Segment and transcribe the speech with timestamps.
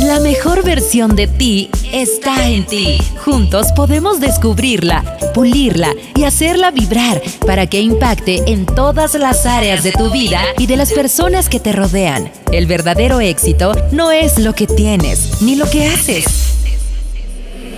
[0.00, 2.98] La mejor versión de ti está en ti.
[3.22, 9.92] Juntos podemos descubrirla, pulirla y hacerla vibrar para que impacte en todas las áreas de
[9.92, 12.32] tu vida y de las personas que te rodean.
[12.50, 16.24] El verdadero éxito no es lo que tienes ni lo que haces.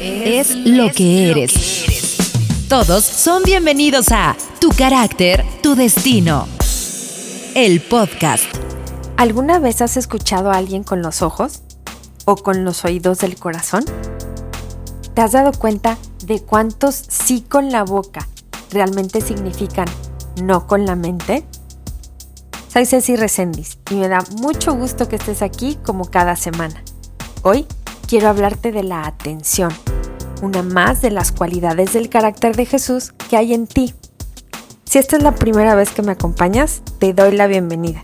[0.01, 1.85] Es lo que eres.
[2.69, 6.47] Todos son bienvenidos a Tu carácter, tu destino.
[7.57, 8.45] El podcast.
[9.17, 11.63] ¿Alguna vez has escuchado a alguien con los ojos
[12.25, 13.85] o con los oídos del corazón?
[15.15, 18.29] ¿Te has dado cuenta de cuántos sí con la boca
[18.71, 19.87] realmente significan
[20.43, 21.45] no con la mente?
[22.73, 26.83] Soy Ceci Resendiz y me da mucho gusto que estés aquí como cada semana.
[27.43, 27.67] Hoy
[28.07, 29.71] quiero hablarte de la atención,
[30.41, 33.95] una más de las cualidades del carácter de Jesús que hay en ti.
[34.85, 38.01] Si esta es la primera vez que me acompañas, te doy la bienvenida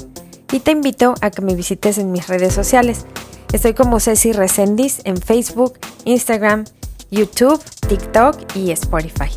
[0.53, 3.07] y te invito a que me visites en mis redes sociales.
[3.53, 6.67] Estoy como Ceci Resendiz en Facebook, Instagram,
[7.11, 9.31] YouTube, TikTok y Spotify.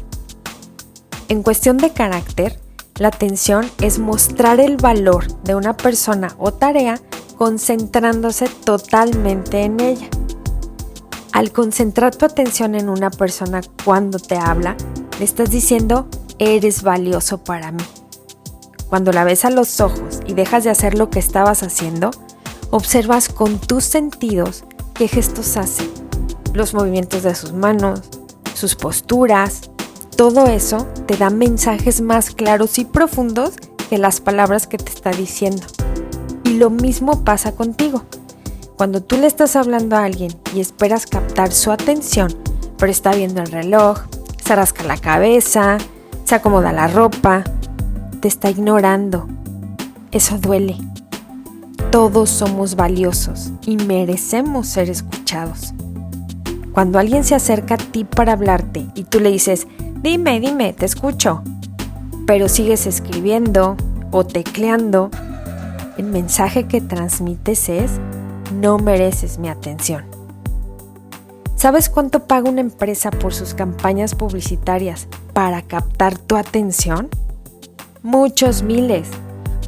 [1.30, 2.60] En cuestión de carácter,
[2.98, 7.00] la atención es mostrar el valor de una persona o tarea
[7.38, 10.10] concentrándose totalmente en ella.
[11.32, 14.76] Al concentrar tu atención en una persona cuando te habla,
[15.20, 17.84] le estás diciendo, eres valioso para mí.
[18.90, 22.12] Cuando la ves a los ojos y dejas de hacer lo que estabas haciendo,
[22.72, 25.90] observas con tus sentidos qué gestos hace,
[26.54, 28.02] los movimientos de sus manos,
[28.54, 29.70] sus posturas,
[30.16, 33.54] todo eso te da mensajes más claros y profundos
[33.90, 35.64] que las palabras que te está diciendo.
[36.44, 38.04] Y lo mismo pasa contigo.
[38.78, 42.36] Cuando tú le estás hablando a alguien y esperas captar su atención,
[42.78, 44.00] pero está viendo el reloj,
[44.44, 45.78] se rasca la cabeza,
[46.24, 47.44] se acomoda la ropa,
[48.22, 49.28] te está ignorando.
[50.12, 50.78] Eso duele.
[51.92, 55.74] Todos somos valiosos y merecemos ser escuchados.
[56.74, 59.68] Cuando alguien se acerca a ti para hablarte y tú le dices,
[60.02, 61.44] dime, dime, te escucho,
[62.26, 63.76] pero sigues escribiendo
[64.12, 65.12] o tecleando,
[65.98, 67.92] el mensaje que transmites es,
[68.54, 70.06] no mereces mi atención.
[71.56, 77.10] ¿Sabes cuánto paga una empresa por sus campañas publicitarias para captar tu atención?
[78.04, 79.08] muchos miles,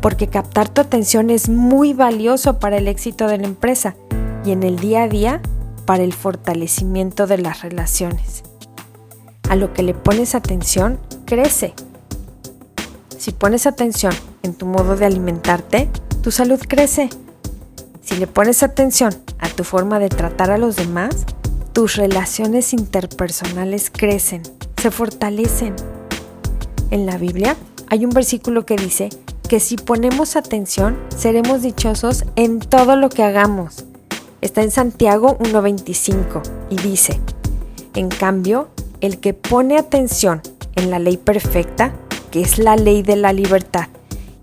[0.03, 3.95] porque captar tu atención es muy valioso para el éxito de la empresa
[4.43, 5.41] y en el día a día
[5.85, 8.43] para el fortalecimiento de las relaciones.
[9.47, 11.73] A lo que le pones atención, crece.
[13.17, 15.89] Si pones atención en tu modo de alimentarte,
[16.21, 17.09] tu salud crece.
[18.01, 21.25] Si le pones atención a tu forma de tratar a los demás,
[21.71, 24.41] tus relaciones interpersonales crecen,
[24.81, 25.77] se fortalecen.
[26.91, 27.55] En la Biblia
[27.87, 29.09] hay un versículo que dice
[29.53, 33.85] que si ponemos atención, seremos dichosos en todo lo que hagamos.
[34.41, 36.41] Está en Santiago 1.25
[36.71, 37.19] y dice,
[37.93, 38.69] en cambio,
[38.99, 40.41] el que pone atención
[40.75, 41.93] en la ley perfecta,
[42.31, 43.89] que es la ley de la libertad,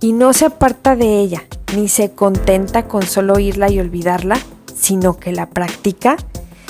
[0.01, 1.43] y no se aparta de ella,
[1.75, 4.39] ni se contenta con solo oírla y olvidarla,
[4.77, 6.19] sino que la practica,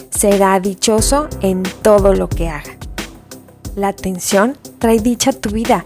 [0.08, 2.74] será dichoso en todo lo que haga.
[3.76, 5.84] La atención trae dicha a tu vida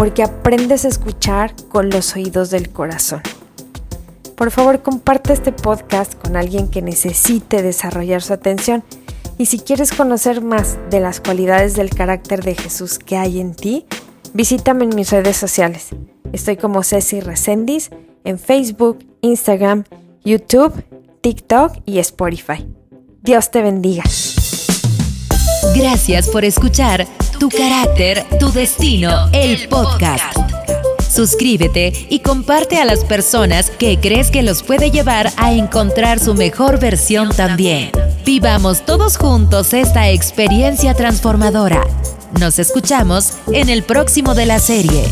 [0.00, 3.20] porque aprendes a escuchar con los oídos del corazón.
[4.34, 8.82] Por favor, comparte este podcast con alguien que necesite desarrollar su atención.
[9.36, 13.54] Y si quieres conocer más de las cualidades del carácter de Jesús que hay en
[13.54, 13.84] ti,
[14.32, 15.88] visítame en mis redes sociales.
[16.32, 17.90] Estoy como Ceci Resendiz
[18.24, 19.84] en Facebook, Instagram,
[20.24, 20.82] YouTube,
[21.20, 22.66] TikTok y Spotify.
[23.20, 24.04] Dios te bendiga.
[25.74, 27.06] Gracias por escuchar
[27.40, 30.36] Tu carácter, tu destino, el podcast.
[31.10, 36.34] Suscríbete y comparte a las personas que crees que los puede llevar a encontrar su
[36.34, 37.92] mejor versión también.
[38.26, 41.80] Vivamos todos juntos esta experiencia transformadora.
[42.38, 45.04] Nos escuchamos en el próximo de la serie.